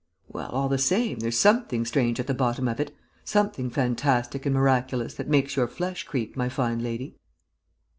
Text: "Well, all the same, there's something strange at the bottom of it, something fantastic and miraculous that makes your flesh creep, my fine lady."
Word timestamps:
"Well, 0.27 0.49
all 0.49 0.67
the 0.67 0.79
same, 0.79 1.19
there's 1.19 1.37
something 1.37 1.85
strange 1.85 2.19
at 2.19 2.25
the 2.25 2.33
bottom 2.33 2.67
of 2.67 2.79
it, 2.79 2.91
something 3.23 3.69
fantastic 3.69 4.47
and 4.47 4.55
miraculous 4.55 5.13
that 5.13 5.27
makes 5.27 5.55
your 5.55 5.67
flesh 5.67 6.05
creep, 6.05 6.35
my 6.35 6.49
fine 6.49 6.79
lady." 6.81 7.19